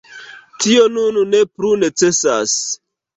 Tio 0.63 0.85
nun 0.95 1.19
ne 1.33 1.41
plu 1.57 1.69
necesas. 1.83 2.57